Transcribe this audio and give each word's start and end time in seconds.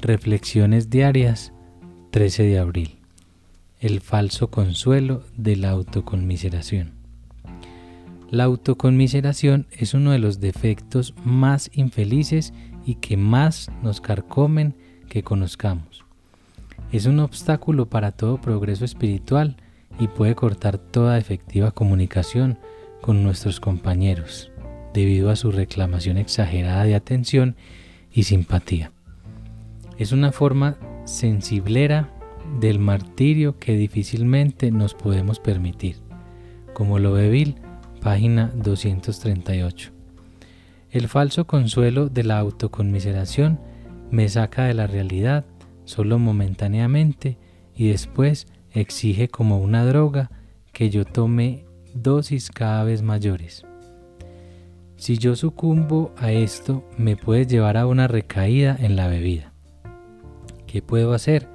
Reflexiones 0.00 0.90
diarias 0.90 1.52
13 2.12 2.44
de 2.44 2.58
abril. 2.60 2.98
El 3.80 4.00
falso 4.00 4.48
consuelo 4.48 5.24
de 5.36 5.56
la 5.56 5.70
autoconmiseración. 5.70 6.92
La 8.30 8.44
autoconmiseración 8.44 9.66
es 9.72 9.94
uno 9.94 10.12
de 10.12 10.20
los 10.20 10.38
defectos 10.38 11.14
más 11.24 11.68
infelices 11.74 12.54
y 12.86 12.94
que 12.94 13.16
más 13.16 13.72
nos 13.82 14.00
carcomen 14.00 14.76
que 15.08 15.24
conozcamos. 15.24 16.04
Es 16.92 17.06
un 17.06 17.18
obstáculo 17.18 17.90
para 17.90 18.12
todo 18.12 18.40
progreso 18.40 18.84
espiritual 18.84 19.56
y 19.98 20.06
puede 20.06 20.36
cortar 20.36 20.78
toda 20.78 21.18
efectiva 21.18 21.72
comunicación 21.72 22.56
con 23.00 23.24
nuestros 23.24 23.58
compañeros 23.58 24.52
debido 24.94 25.30
a 25.30 25.36
su 25.36 25.50
reclamación 25.50 26.18
exagerada 26.18 26.84
de 26.84 26.94
atención 26.94 27.56
y 28.12 28.22
simpatía. 28.22 28.92
Es 29.98 30.12
una 30.12 30.30
forma 30.30 30.76
sensiblera 31.06 32.08
del 32.60 32.78
martirio 32.78 33.58
que 33.58 33.76
difícilmente 33.76 34.70
nos 34.70 34.94
podemos 34.94 35.40
permitir, 35.40 35.96
como 36.72 37.00
lo 37.00 37.14
ve 37.14 37.28
Bill, 37.28 37.56
página 38.00 38.52
238. 38.54 39.90
El 40.92 41.08
falso 41.08 41.48
consuelo 41.48 42.08
de 42.08 42.22
la 42.22 42.38
autoconmiseración 42.38 43.58
me 44.12 44.28
saca 44.28 44.66
de 44.66 44.74
la 44.74 44.86
realidad 44.86 45.44
solo 45.84 46.20
momentáneamente 46.20 47.36
y 47.74 47.88
después 47.88 48.46
exige 48.70 49.26
como 49.26 49.58
una 49.58 49.84
droga 49.84 50.30
que 50.72 50.90
yo 50.90 51.04
tome 51.04 51.64
dosis 51.92 52.50
cada 52.50 52.84
vez 52.84 53.02
mayores. 53.02 53.64
Si 54.94 55.18
yo 55.18 55.34
sucumbo 55.34 56.12
a 56.16 56.30
esto, 56.30 56.84
me 56.96 57.16
puede 57.16 57.46
llevar 57.46 57.76
a 57.76 57.86
una 57.88 58.06
recaída 58.06 58.76
en 58.78 58.94
la 58.94 59.08
bebida. 59.08 59.47
¿Qué 60.68 60.82
puedo 60.82 61.14
hacer? 61.14 61.48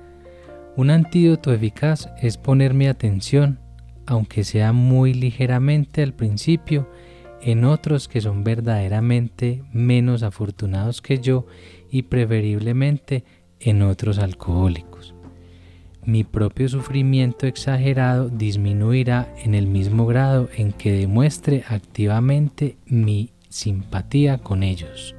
Un 0.75 0.89
antídoto 0.89 1.53
eficaz 1.53 2.09
es 2.19 2.38
ponerme 2.38 2.89
atención, 2.89 3.59
aunque 4.08 4.44
sea 4.44 4.73
muy 4.73 5.14
ligeramente 5.14 6.02
al 6.02 6.14
principio, 6.14 6.89
en 7.39 7.64
otros 7.64 8.08
que 8.08 8.22
son 8.22 8.44
verdaderamente 8.44 9.64
menos 9.72 10.23
afortunados 10.23 11.02
que 11.02 11.20
yo 11.20 11.45
y 11.92 12.03
preferiblemente 12.03 13.23
en 13.59 13.83
otros 13.83 14.17
alcohólicos. 14.17 15.14
Mi 16.03 16.23
propio 16.23 16.67
sufrimiento 16.67 17.45
exagerado 17.45 18.30
disminuirá 18.30 19.33
en 19.44 19.53
el 19.53 19.67
mismo 19.67 20.08
grado 20.08 20.50
en 20.58 20.73
que 20.73 20.92
demuestre 20.92 21.64
activamente 21.67 22.77
mi 22.88 23.31
simpatía 23.48 24.39
con 24.39 24.64
ellos. 24.64 25.16